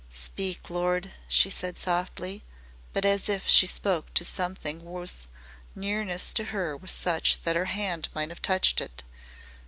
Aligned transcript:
"Speak, 0.09 0.71
Lord," 0.71 1.11
she 1.27 1.51
said 1.51 1.77
softly, 1.77 2.43
but 2.91 3.05
as 3.05 3.29
if 3.29 3.47
she 3.47 3.67
spoke 3.67 4.11
to 4.15 4.25
Something 4.25 4.79
whose 4.79 5.27
nearness 5.75 6.33
to 6.33 6.45
her 6.45 6.75
was 6.75 6.89
such 6.91 7.41
that 7.41 7.55
her 7.55 7.65
hand 7.65 8.09
might 8.15 8.29
have 8.29 8.41
touched 8.41 8.81
it. 8.81 9.03